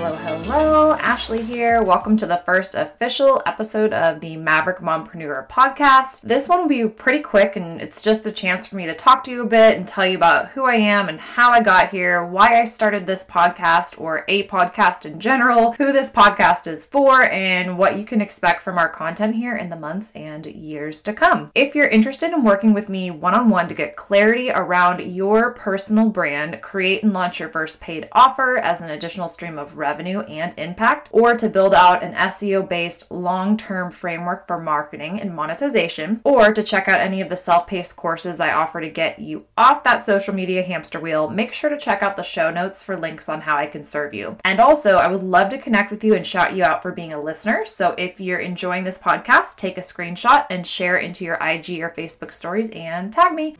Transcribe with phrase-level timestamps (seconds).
[0.00, 0.92] Hello, hello.
[0.94, 1.82] Ashley here.
[1.82, 6.22] Welcome to the first official episode of the Maverick Mompreneur podcast.
[6.22, 9.22] This one will be pretty quick and it's just a chance for me to talk
[9.24, 11.90] to you a bit and tell you about who I am and how I got
[11.90, 16.86] here, why I started this podcast or a podcast in general, who this podcast is
[16.86, 21.02] for, and what you can expect from our content here in the months and years
[21.02, 21.50] to come.
[21.54, 25.52] If you're interested in working with me one on one to get clarity around your
[25.52, 29.89] personal brand, create and launch your first paid offer as an additional stream of revenue
[29.98, 35.34] and impact, or to build out an SEO based long term framework for marketing and
[35.34, 39.18] monetization, or to check out any of the self paced courses I offer to get
[39.18, 42.82] you off that social media hamster wheel, make sure to check out the show notes
[42.82, 44.36] for links on how I can serve you.
[44.44, 47.12] And also, I would love to connect with you and shout you out for being
[47.12, 47.64] a listener.
[47.64, 51.90] So if you're enjoying this podcast, take a screenshot and share into your IG or
[51.90, 53.56] Facebook stories and tag me.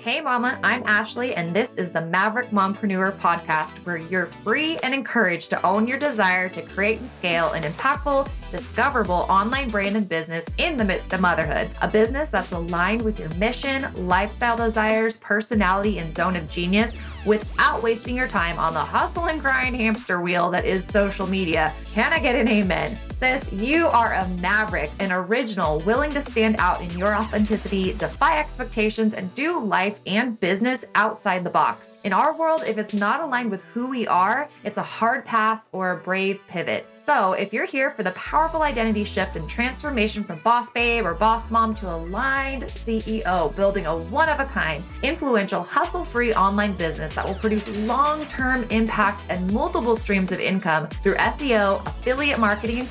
[0.00, 4.94] Hey, Mama, I'm Ashley, and this is the Maverick Mompreneur podcast, where you're free and
[4.94, 10.08] encouraged to own your desire to create and scale an impactful, discoverable online brand and
[10.08, 11.68] business in the midst of motherhood.
[11.82, 16.96] A business that's aligned with your mission, lifestyle desires, personality, and zone of genius
[17.26, 21.74] without wasting your time on the hustle and grind hamster wheel that is social media.
[21.86, 22.96] Can I get an amen?
[23.18, 28.38] Sis, you are a maverick, an original, willing to stand out in your authenticity, defy
[28.38, 31.94] expectations, and do life and business outside the box.
[32.04, 35.68] In our world, if it's not aligned with who we are, it's a hard pass
[35.72, 36.86] or a brave pivot.
[36.92, 41.14] So if you're here for the powerful identity shift and transformation from boss babe or
[41.14, 46.74] boss mom to aligned CEO, building a one of a kind, influential, hustle free online
[46.74, 52.38] business that will produce long term impact and multiple streams of income through SEO, affiliate
[52.38, 52.88] marketing, and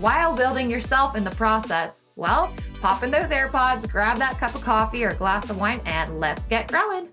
[0.00, 2.00] while building yourself in the process.
[2.16, 6.18] Well, pop in those AirPods, grab that cup of coffee or glass of wine, and
[6.18, 7.08] let's get growing.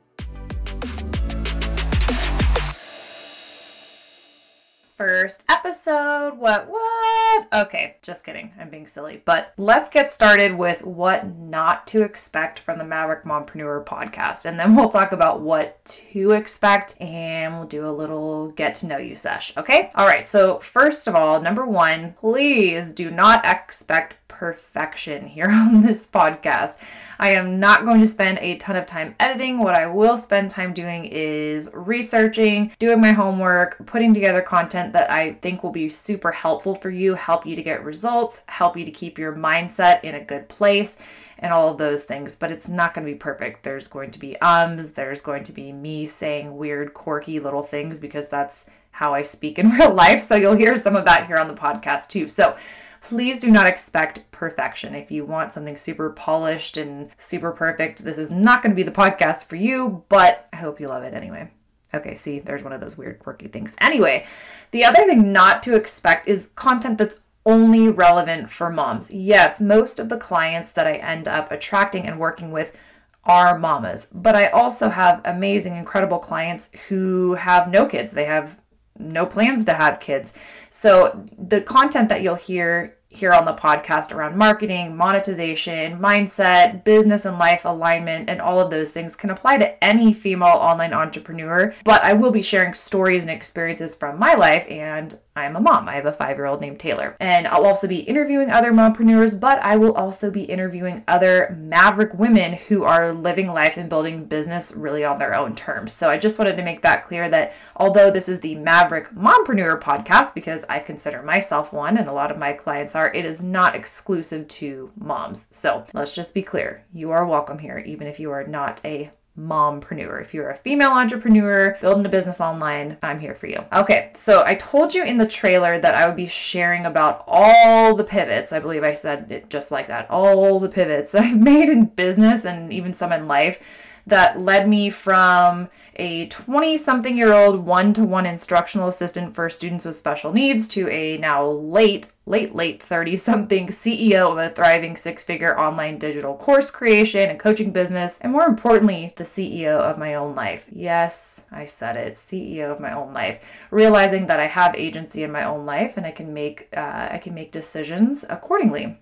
[4.95, 6.38] First episode.
[6.38, 7.47] What, what?
[7.53, 8.53] Okay, just kidding.
[8.59, 9.22] I'm being silly.
[9.25, 14.45] But let's get started with what not to expect from the Maverick Mompreneur podcast.
[14.45, 18.88] And then we'll talk about what to expect and we'll do a little get to
[18.88, 19.56] know you sesh.
[19.57, 19.91] Okay?
[19.95, 20.25] All right.
[20.25, 26.78] So, first of all, number one, please do not expect perfection here on this podcast.
[27.19, 29.59] I am not going to spend a ton of time editing.
[29.59, 35.09] What I will spend time doing is researching, doing my homework, putting together content that
[35.09, 38.84] I think will be super helpful for you, help you to get results, help you
[38.84, 40.97] to keep your mindset in a good place
[41.40, 43.63] and all of those things, but it's not going to be perfect.
[43.63, 48.00] There's going to be ums, there's going to be me saying weird, quirky little things
[48.00, 50.24] because that's how I speak in real life.
[50.24, 52.28] So you'll hear some of that here on the podcast too.
[52.29, 52.56] So
[53.05, 54.95] please do not expect perfection.
[54.95, 58.81] If you want something super polished and super perfect, this is not going to be
[58.81, 61.51] the podcast for you, but I hope you love it anyway.
[61.94, 63.75] Okay, see, there's one of those weird, quirky things.
[63.79, 64.25] Anyway,
[64.71, 69.11] the other thing not to expect is content that's only relevant for moms.
[69.13, 72.75] Yes, most of the clients that I end up attracting and working with
[73.23, 78.13] are mamas, but I also have amazing, incredible clients who have no kids.
[78.13, 78.59] They have
[78.97, 80.33] no plans to have kids.
[80.69, 87.25] So the content that you'll hear here on the podcast around marketing, monetization, mindset, business
[87.25, 91.73] and life alignment, and all of those things can apply to any female online entrepreneur.
[91.85, 95.90] But I will be sharing stories and experiences from my life and I'm a mom.
[95.90, 97.18] I have a five year old named Taylor.
[97.19, 102.13] And I'll also be interviewing other mompreneurs, but I will also be interviewing other maverick
[102.13, 105.91] women who are living life and building business really on their own terms.
[105.91, 109.81] So I just wanted to make that clear that although this is the Maverick Mompreneur
[109.81, 113.41] podcast, because I consider myself one and a lot of my clients are, it is
[113.41, 115.47] not exclusive to moms.
[115.51, 119.12] So let's just be clear you are welcome here, even if you are not a
[119.40, 120.22] mompreneur.
[120.22, 123.63] If you're a female entrepreneur building a business online, I'm here for you.
[123.73, 127.95] Okay, so I told you in the trailer that I would be sharing about all
[127.95, 128.53] the pivots.
[128.53, 130.09] I believe I said it just like that.
[130.09, 133.62] All the pivots I've made in business and even some in life
[134.07, 139.50] that led me from a 20 something year old one to one instructional assistant for
[139.50, 144.50] students with special needs to a now late, late, late 30 something CEO of a
[144.53, 149.80] thriving six figure online digital course creation and coaching business, and more importantly, the CEO
[149.80, 150.68] of my own life.
[150.71, 153.44] Yes, I said it, CEO of my own life.
[153.71, 157.19] Realizing that I have agency in my own life and I can make uh, I
[157.21, 158.97] can make decisions accordingly.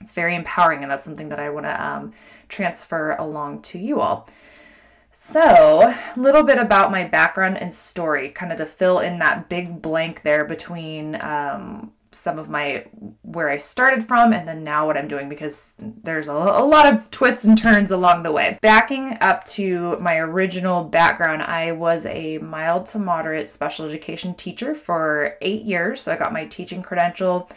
[0.00, 2.12] It's very empowering, and that's something that I want to um,
[2.48, 4.28] transfer along to you all.
[5.10, 9.48] So, a little bit about my background and story, kind of to fill in that
[9.48, 12.84] big blank there between um, some of my
[13.22, 16.92] where I started from and then now what I'm doing because there's a, a, lot
[16.92, 18.58] of twists and turns along the way.
[18.62, 24.74] Backing up to my original background, I was a mild to moderate special education teacher
[24.74, 26.00] for eight years.
[26.02, 27.50] So I got my teaching credential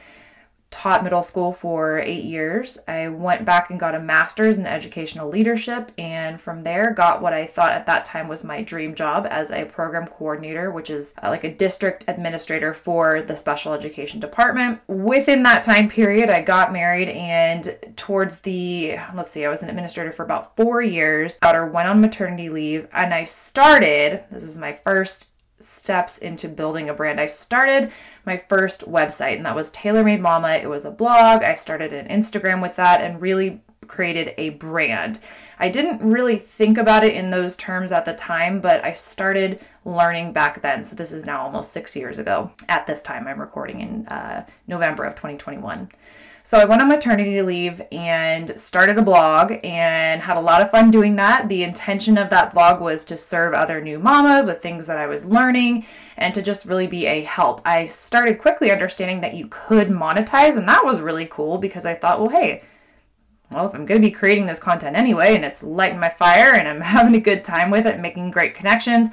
[0.71, 2.79] taught middle school for eight years.
[2.88, 7.33] I went back and got a master's in educational leadership, and from there, got what
[7.33, 11.13] I thought at that time was my dream job as a program coordinator, which is
[11.21, 14.79] uh, like a district administrator for the special education department.
[14.88, 19.69] Within that time period, I got married, and towards the let's see, I was an
[19.69, 21.35] administrator for about four years.
[21.35, 24.23] Daughter went on maternity leave, and I started.
[24.31, 25.31] This is my first
[25.63, 27.19] steps into building a brand.
[27.19, 27.91] I started
[28.25, 30.53] my first website, and that was Taylor Made Mama.
[30.53, 31.43] It was a blog.
[31.43, 35.19] I started an Instagram with that and really created a brand.
[35.59, 39.63] I didn't really think about it in those terms at the time, but I started
[39.85, 40.85] learning back then.
[40.85, 43.27] So this is now almost six years ago at this time.
[43.27, 45.89] I'm recording in uh, November of 2021.
[46.43, 50.71] So I went on maternity leave and started a blog and had a lot of
[50.71, 51.49] fun doing that.
[51.49, 55.05] The intention of that blog was to serve other new mamas with things that I
[55.05, 55.85] was learning
[56.17, 57.61] and to just really be a help.
[57.63, 61.93] I started quickly understanding that you could monetize, and that was really cool because I
[61.93, 62.63] thought, well, hey,
[63.51, 66.55] well, if I'm going to be creating this content anyway and it's lighting my fire
[66.55, 69.09] and I'm having a good time with it, making great connections,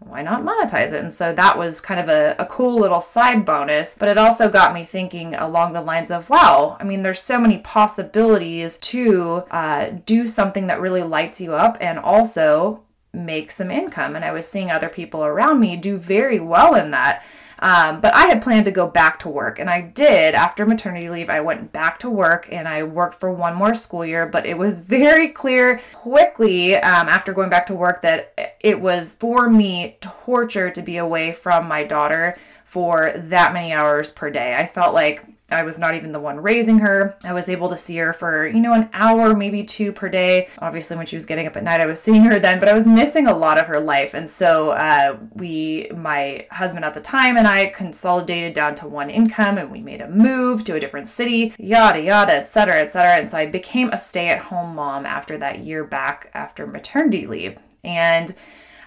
[0.00, 1.02] why not monetize it?
[1.02, 4.48] And so that was kind of a, a cool little side bonus, but it also
[4.48, 9.44] got me thinking along the lines of, wow, I mean, there's so many possibilities to
[9.50, 14.14] uh, do something that really lights you up and also make some income.
[14.14, 17.24] And I was seeing other people around me do very well in that.
[17.60, 20.34] Um, but I had planned to go back to work, and I did.
[20.34, 24.04] After maternity leave, I went back to work and I worked for one more school
[24.04, 24.26] year.
[24.26, 29.16] But it was very clear quickly um, after going back to work that it was
[29.16, 34.54] for me torture to be away from my daughter for that many hours per day.
[34.54, 37.16] I felt like I was not even the one raising her.
[37.24, 40.48] I was able to see her for, you know, an hour, maybe two per day.
[40.58, 42.74] Obviously, when she was getting up at night, I was seeing her then, but I
[42.74, 44.12] was missing a lot of her life.
[44.12, 49.08] And so, uh, we, my husband at the time, and I consolidated down to one
[49.08, 53.16] income and we made a move to a different city, yada, yada, etc., etc.
[53.16, 57.26] And so, I became a stay at home mom after that year back after maternity
[57.26, 57.58] leave.
[57.82, 58.34] And,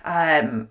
[0.05, 0.69] um,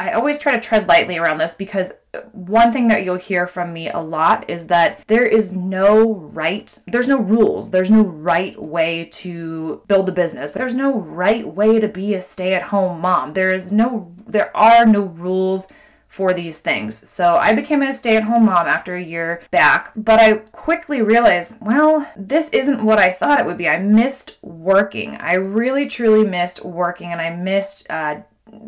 [0.00, 1.90] I always try to tread lightly around this because
[2.32, 6.78] one thing that you'll hear from me a lot is that there is no right,
[6.86, 10.50] there's no rules, there's no right way to build a business.
[10.50, 13.34] There's no right way to be a stay-at-home mom.
[13.34, 15.68] There is no there are no rules
[16.08, 17.08] for these things.
[17.08, 21.02] So I became a stay at home mom after a year back, but I quickly
[21.02, 23.68] realized, well, this isn't what I thought it would be.
[23.68, 25.16] I missed working.
[25.16, 28.22] I really, truly missed working and I missed uh,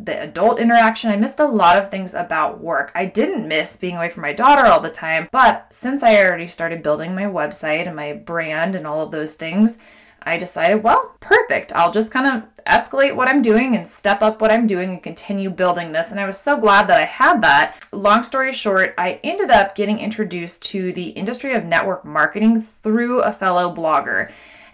[0.05, 1.11] the adult interaction.
[1.11, 2.93] I missed a lot of things about work.
[2.94, 6.49] I didn't miss being away from my daughter all the time, but since I already
[6.49, 9.79] started building my website and my brand and all of those things,
[10.23, 11.73] I decided, well, perfect.
[11.73, 15.02] I'll just kind of escalate what I'm doing and step up what I'm doing and
[15.02, 16.11] continue building this.
[16.11, 17.82] And I was so glad that I had that.
[17.91, 23.23] Long story short, I ended up getting introduced to the industry of network marketing through
[23.23, 24.31] a fellow blogger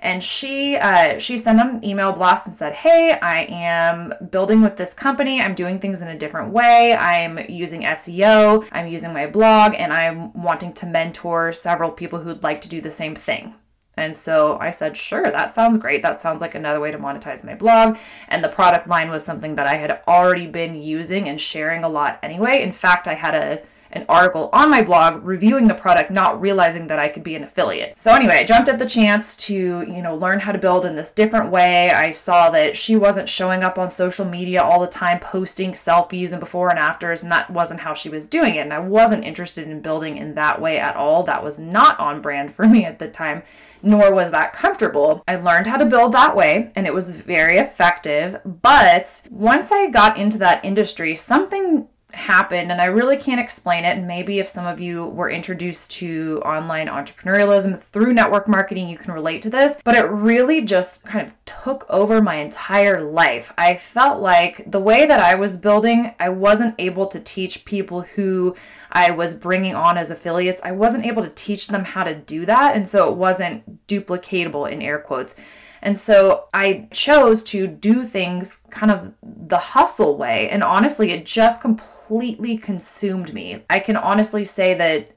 [0.07, 4.77] and she uh, she sent an email blast and said, "Hey, I am building with
[4.77, 5.43] this company.
[5.43, 6.95] I'm doing things in a different way.
[6.95, 8.67] I'm using SEO.
[8.71, 12.81] I'm using my blog, and I'm wanting to mentor several people who'd like to do
[12.81, 13.55] the same thing."
[13.99, 16.03] And so I said, sure, that sounds great.
[16.03, 17.97] That sounds like another way to monetize my blog.
[18.29, 21.89] And the product line was something that I had already been using and sharing a
[21.89, 22.63] lot anyway.
[22.63, 23.63] In fact, I had a
[23.97, 27.45] an article on my blog reviewing the product, not realizing that I could be an
[27.45, 27.99] affiliate.
[27.99, 30.95] So anyway, I jumped at the chance to, you know, learn how to build in
[30.95, 31.91] this different way.
[31.91, 36.33] I saw that she wasn't showing up on social media all the time posting selfies
[36.33, 38.61] and before and afters, and that wasn't how she was doing it.
[38.61, 41.23] And I wasn't interested in building in that way at all.
[41.23, 43.43] That was not on brand for me at the time
[43.83, 45.23] nor was that comfortable.
[45.29, 48.41] I learned how to build that way and it was very effective.
[48.45, 53.97] But once I got into that industry, something happened and I really can't explain it.
[53.97, 58.99] And maybe if some of you were introduced to online entrepreneurialism through network marketing, you
[58.99, 59.79] can relate to this.
[59.85, 63.53] But it really just kind of took over my entire life.
[63.57, 68.03] I felt like the way that I was building, I wasn't able to teach people
[68.03, 68.57] who
[68.91, 70.61] I was bringing on as affiliates.
[70.65, 72.75] I wasn't able to teach them how to do that.
[72.75, 75.37] And so it wasn't duplicatable in air quotes.
[75.83, 80.49] And so I chose to do things kind of the hustle way.
[80.49, 83.63] And honestly, it just completely consumed me.
[83.71, 85.11] I can honestly say that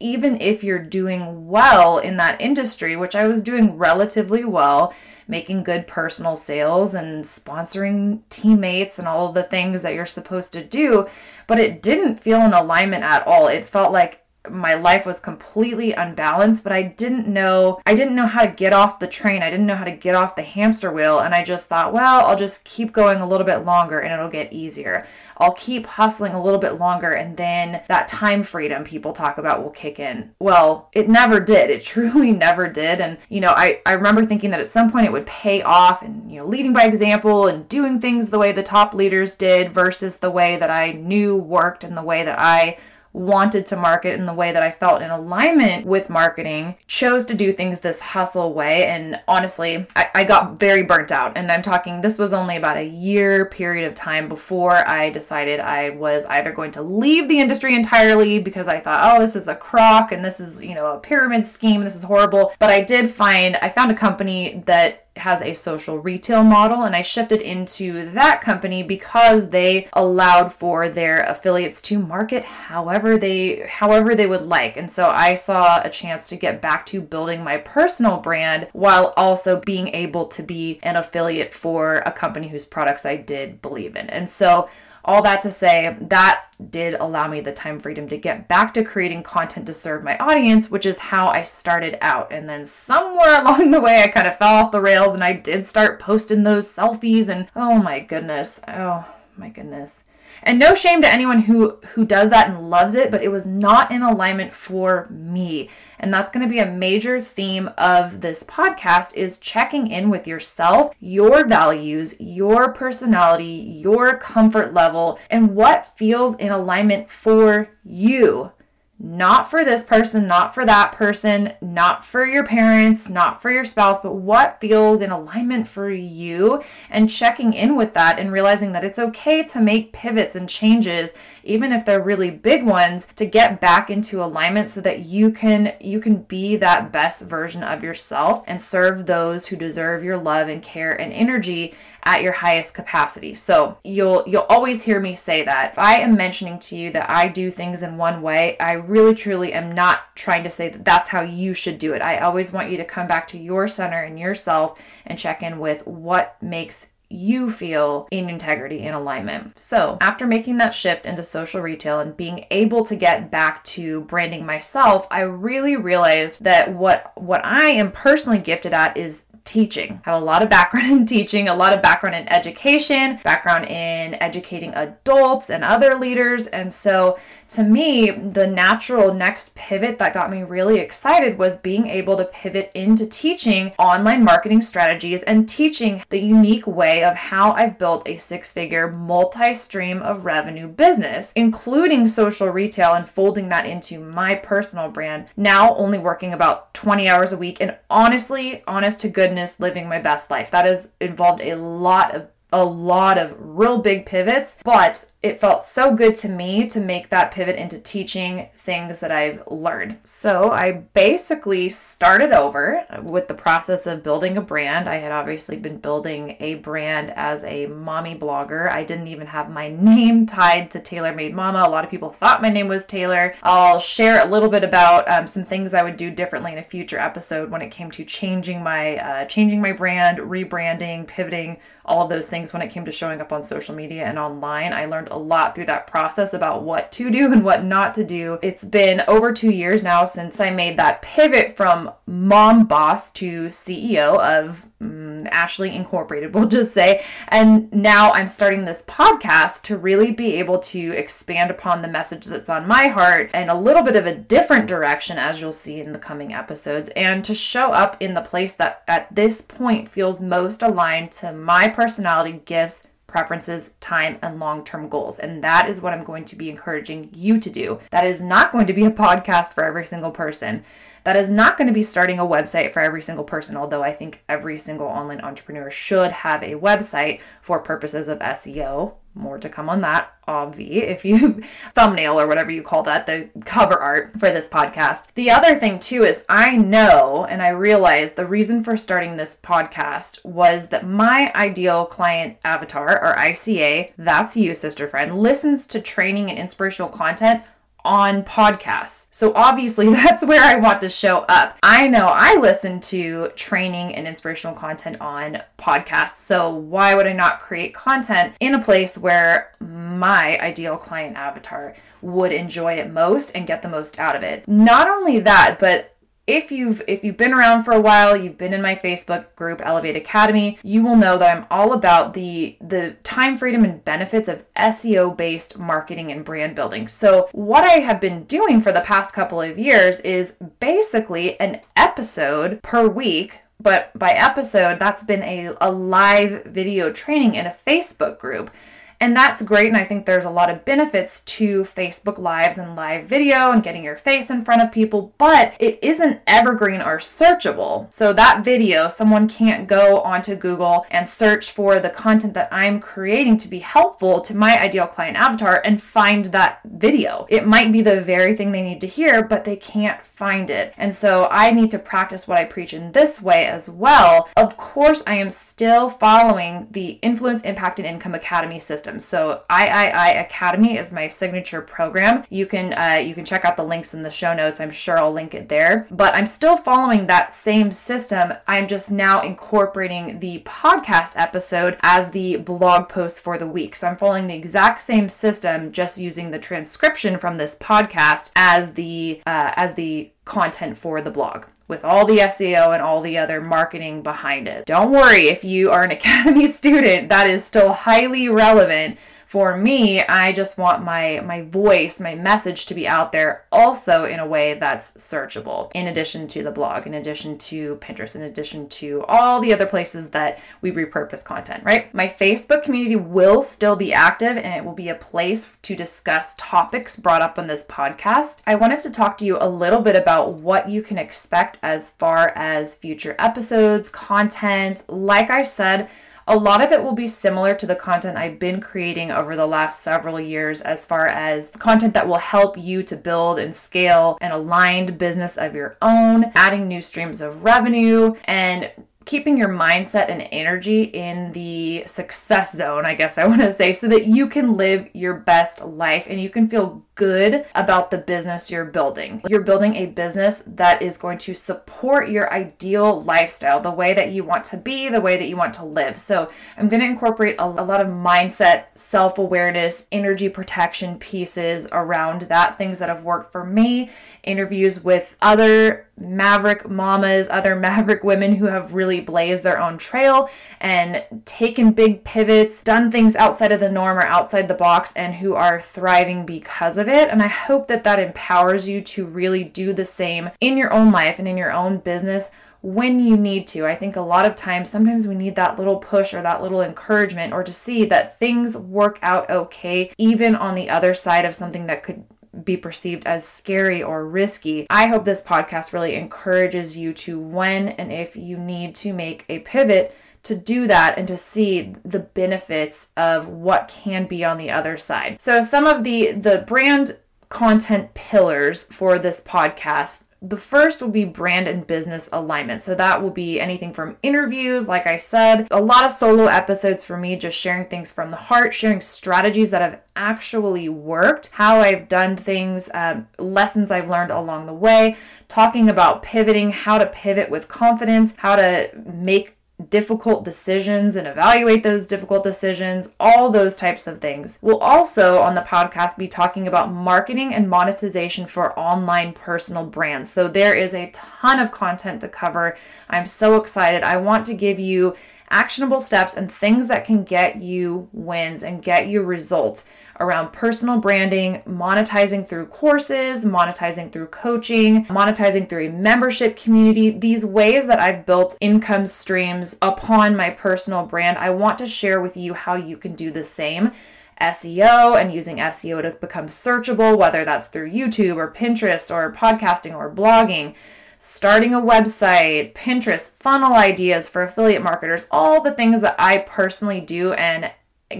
[0.00, 4.94] even if you're doing well in that industry, which I was doing relatively well,
[5.26, 10.52] making good personal sales and sponsoring teammates and all of the things that you're supposed
[10.54, 11.06] to do,
[11.46, 13.48] but it didn't feel in alignment at all.
[13.48, 18.26] It felt like my life was completely unbalanced, but I didn't know I didn't know
[18.26, 19.42] how to get off the train.
[19.42, 22.26] I didn't know how to get off the hamster wheel and I just thought, well,
[22.26, 25.06] I'll just keep going a little bit longer and it'll get easier.
[25.38, 29.62] I'll keep hustling a little bit longer and then that time freedom people talk about
[29.62, 30.32] will kick in.
[30.40, 31.70] Well, it never did.
[31.70, 33.00] It truly never did.
[33.00, 36.02] And, you know, I, I remember thinking that at some point it would pay off
[36.02, 39.72] and, you know, leading by example and doing things the way the top leaders did
[39.72, 42.76] versus the way that I knew worked and the way that I
[43.12, 47.34] wanted to market in the way that I felt in alignment with marketing, chose to
[47.34, 48.86] do things this hustle way.
[48.86, 51.36] And honestly, I, I, got very burnt out.
[51.36, 55.58] And I'm talking, this was only about a year period of time before I decided
[55.58, 59.48] I was either going to leave the industry entirely because I thought, oh, this is
[59.48, 61.82] a crock and this is, you know, a pyramid scheme.
[61.82, 62.52] This is horrible.
[62.58, 66.94] But I did find, I found a company that has a social retail model and
[66.94, 73.66] I shifted into that company because they allowed for their affiliates to market however they
[73.68, 74.76] however they would like.
[74.76, 79.12] And so I saw a chance to get back to building my personal brand while
[79.16, 83.96] also being able to be an affiliate for a company whose products I did believe
[83.96, 84.08] in.
[84.10, 84.68] And so
[85.08, 88.84] all that to say, that did allow me the time freedom to get back to
[88.84, 92.30] creating content to serve my audience, which is how I started out.
[92.30, 95.32] And then somewhere along the way, I kind of fell off the rails and I
[95.32, 97.28] did start posting those selfies.
[97.28, 100.04] And oh my goodness, oh my goodness.
[100.42, 103.46] And no shame to anyone who who does that and loves it, but it was
[103.46, 105.68] not in alignment for me.
[105.98, 110.26] And that's going to be a major theme of this podcast is checking in with
[110.26, 118.52] yourself, your values, your personality, your comfort level, and what feels in alignment for you
[119.00, 123.64] not for this person, not for that person, not for your parents, not for your
[123.64, 128.72] spouse, but what feels in alignment for you and checking in with that and realizing
[128.72, 131.12] that it's okay to make pivots and changes
[131.48, 135.74] even if they're really big ones to get back into alignment so that you can
[135.80, 140.48] you can be that best version of yourself and serve those who deserve your love
[140.48, 141.74] and care and energy
[142.04, 143.34] at your highest capacity.
[143.34, 145.72] So you'll you'll always hear me say that.
[145.72, 149.14] If I am mentioning to you that I do things in one way, I really
[149.14, 152.02] truly am not trying to say that that's how you should do it.
[152.02, 155.58] I always want you to come back to your center and yourself and check in
[155.58, 159.58] with what makes you feel in integrity and alignment.
[159.58, 164.02] So, after making that shift into social retail and being able to get back to
[164.02, 170.00] branding myself, I really realized that what what I am personally gifted at is teaching.
[170.04, 173.64] I have a lot of background in teaching, a lot of background in education, background
[173.64, 176.46] in educating adults and other leaders.
[176.48, 181.86] And so to me, the natural next pivot that got me really excited was being
[181.86, 187.52] able to pivot into teaching online marketing strategies and teaching the unique way of how
[187.52, 193.48] I've built a six figure multi stream of revenue business, including social retail and folding
[193.48, 195.30] that into my personal brand.
[195.36, 199.98] Now, only working about 20 hours a week and honestly, honest to goodness, living my
[199.98, 200.50] best life.
[200.50, 205.66] That has involved a lot of a lot of real big pivots, but it felt
[205.66, 209.98] so good to me to make that pivot into teaching things that I've learned.
[210.04, 214.88] So I basically started over with the process of building a brand.
[214.88, 218.70] I had obviously been building a brand as a mommy blogger.
[218.70, 221.64] I didn't even have my name tied to Taylor Made Mama.
[221.66, 223.34] A lot of people thought my name was Taylor.
[223.42, 226.62] I'll share a little bit about um, some things I would do differently in a
[226.62, 232.02] future episode when it came to changing my uh, changing my brand, rebranding, pivoting, all
[232.02, 234.72] of those things when it came to showing up on social media and online.
[234.72, 238.04] I learned a lot through that process about what to do and what not to
[238.04, 238.38] do.
[238.42, 243.46] It's been over two years now since I made that pivot from mom boss to
[243.46, 247.04] CEO of um, Ashley Incorporated, we'll just say.
[247.28, 252.26] And now I'm starting this podcast to really be able to expand upon the message
[252.26, 255.80] that's on my heart and a little bit of a different direction, as you'll see
[255.80, 259.88] in the coming episodes, and to show up in the place that at this point
[259.88, 265.18] feels most aligned to my personality, gifts, preferences, time, and long term goals.
[265.18, 267.80] And that is what I'm going to be encouraging you to do.
[267.90, 270.64] That is not going to be a podcast for every single person.
[271.04, 273.92] That is not going to be starting a website for every single person, although I
[273.92, 278.94] think every single online entrepreneur should have a website for purposes of SEO.
[279.18, 281.42] More to come on that, obvi, if you
[281.74, 285.12] thumbnail or whatever you call that, the cover art for this podcast.
[285.14, 289.36] The other thing, too, is I know and I realize the reason for starting this
[289.42, 295.80] podcast was that my ideal client avatar, or ICA, that's you, sister friend, listens to
[295.80, 297.42] training and inspirational content
[297.88, 299.06] on podcasts.
[299.10, 301.56] So obviously that's where I want to show up.
[301.62, 306.16] I know I listen to training and inspirational content on podcasts.
[306.16, 311.74] So why would I not create content in a place where my ideal client avatar
[312.02, 314.46] would enjoy it most and get the most out of it?
[314.46, 315.94] Not only that, but
[316.28, 319.62] if you've if you've been around for a while you've been in my facebook group
[319.64, 324.28] elevate academy you will know that i'm all about the the time freedom and benefits
[324.28, 326.86] of seo based marketing and brand building.
[326.86, 331.62] So what i have been doing for the past couple of years is basically an
[331.76, 337.56] episode per week but by episode that's been a, a live video training in a
[337.66, 338.50] facebook group
[339.00, 339.68] and that's great.
[339.68, 343.62] And I think there's a lot of benefits to Facebook Lives and live video and
[343.62, 347.92] getting your face in front of people, but it isn't evergreen or searchable.
[347.92, 352.80] So that video, someone can't go onto Google and search for the content that I'm
[352.80, 357.26] creating to be helpful to my ideal client avatar and find that video.
[357.28, 360.74] It might be the very thing they need to hear, but they can't find it.
[360.76, 364.28] And so I need to practice what I preach in this way as well.
[364.36, 369.04] Of course, I am still following the Influence, Impact, and Income Academy system systems.
[369.04, 372.24] So III Academy is my signature program.
[372.30, 374.60] You can uh, you can check out the links in the show notes.
[374.60, 375.86] I'm sure I'll link it there.
[375.90, 378.32] But I'm still following that same system.
[378.46, 383.76] I'm just now incorporating the podcast episode as the blog post for the week.
[383.76, 388.74] So I'm following the exact same system, just using the transcription from this podcast as
[388.74, 393.18] the uh, as the content for the blog with all the SEO and all the
[393.18, 394.64] other marketing behind it.
[394.64, 398.98] Don't worry if you are an Academy student, that is still highly relevant
[399.28, 404.06] for me, I just want my my voice, my message to be out there also
[404.06, 405.70] in a way that's searchable.
[405.74, 409.66] In addition to the blog, in addition to Pinterest, in addition to all the other
[409.66, 411.92] places that we repurpose content, right?
[411.92, 416.34] My Facebook community will still be active and it will be a place to discuss
[416.38, 418.40] topics brought up on this podcast.
[418.46, 421.90] I wanted to talk to you a little bit about what you can expect as
[421.90, 424.84] far as future episodes, content.
[424.88, 425.90] Like I said,
[426.28, 429.46] a lot of it will be similar to the content I've been creating over the
[429.46, 434.18] last several years, as far as content that will help you to build and scale
[434.20, 438.70] an aligned business of your own, adding new streams of revenue, and
[439.06, 443.72] keeping your mindset and energy in the success zone, I guess I want to say,
[443.72, 447.96] so that you can live your best life and you can feel good about the
[447.96, 449.22] business you're building.
[449.28, 454.10] You're building a business that is going to support your ideal lifestyle, the way that
[454.10, 455.96] you want to be, the way that you want to live.
[455.96, 461.68] So, I'm going to incorporate a, a lot of mindset, self awareness, energy protection pieces
[461.70, 463.90] around that, things that have worked for me,
[464.24, 470.28] interviews with other maverick mamas, other maverick women who have really blazed their own trail
[470.60, 475.16] and taken big pivots, done things outside of the norm or outside the box, and
[475.16, 477.08] who are thriving because of it.
[477.08, 480.90] And I hope that that empowers you to really do the same in your own
[480.90, 483.66] life and in your own business when you need to.
[483.66, 486.60] I think a lot of times, sometimes we need that little push or that little
[486.60, 491.34] encouragement or to see that things work out okay, even on the other side of
[491.34, 492.04] something that could
[492.44, 494.66] be perceived as scary or risky.
[494.70, 499.24] I hope this podcast really encourages you to when and if you need to make
[499.28, 499.94] a pivot
[500.28, 504.76] to do that and to see the benefits of what can be on the other
[504.76, 505.20] side.
[505.20, 511.04] So some of the the brand content pillars for this podcast the first will be
[511.04, 512.64] brand and business alignment.
[512.64, 516.82] So that will be anything from interviews, like I said, a lot of solo episodes
[516.82, 521.60] for me, just sharing things from the heart, sharing strategies that have actually worked, how
[521.60, 524.96] I've done things, um, lessons I've learned along the way,
[525.28, 529.37] talking about pivoting, how to pivot with confidence, how to make
[529.70, 534.38] difficult decisions and evaluate those difficult decisions, all those types of things.
[534.40, 540.10] We'll also on the podcast be talking about marketing and monetization for online personal brands.
[540.10, 542.56] So there is a ton of content to cover.
[542.88, 543.82] I'm so excited.
[543.82, 544.94] I want to give you
[545.30, 549.64] actionable steps and things that can get you wins and get you results
[550.00, 556.90] around personal branding, monetizing through courses, monetizing through coaching, monetizing through a membership community.
[556.90, 562.00] These ways that I've built income streams upon my personal brand, I want to share
[562.00, 563.72] with you how you can do the same.
[564.20, 569.74] SEO and using SEO to become searchable, whether that's through YouTube or Pinterest or podcasting
[569.74, 570.54] or blogging
[570.98, 576.80] starting a website, Pinterest, funnel ideas for affiliate marketers, all the things that I personally
[576.80, 577.52] do and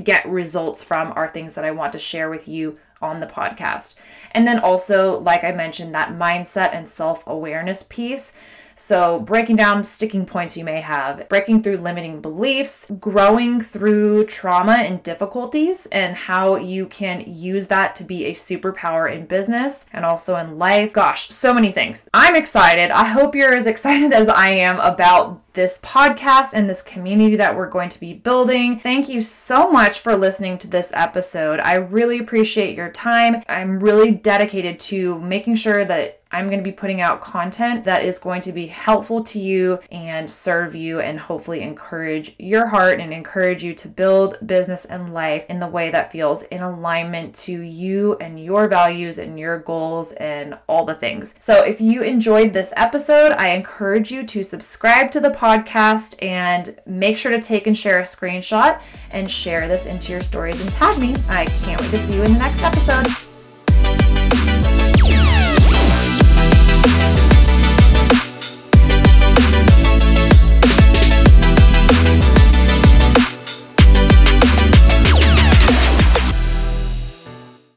[0.04, 3.94] get results from are things that I want to share with you on the podcast.
[4.32, 8.32] And then also, like I mentioned, that mindset and self awareness piece.
[8.78, 14.74] So, breaking down sticking points you may have, breaking through limiting beliefs, growing through trauma
[14.74, 20.04] and difficulties, and how you can use that to be a superpower in business and
[20.04, 20.92] also in life.
[20.92, 22.08] Gosh, so many things.
[22.14, 22.92] I'm excited.
[22.92, 27.56] I hope you're as excited as I am about this podcast and this community that
[27.56, 28.78] we're going to be building.
[28.78, 31.58] Thank you so much for listening to this episode.
[31.58, 33.42] I really appreciate your time.
[33.48, 38.04] I'm really dedicated to making sure that I'm going to be putting out content that
[38.04, 43.00] is going to be helpful to you and serve you and hopefully encourage your heart
[43.00, 47.34] and encourage you to build business and life in the way that feels in alignment
[47.34, 51.34] to you and your values and your goals and all the things.
[51.38, 56.78] So, if you enjoyed this episode, I encourage you to subscribe to the podcast and
[56.86, 60.70] make sure to take and share a screenshot and share this into your stories and
[60.72, 61.14] tag me.
[61.28, 63.27] I can't wait to see you in the next episode.